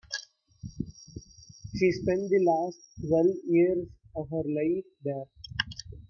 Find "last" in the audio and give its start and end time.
2.41-2.77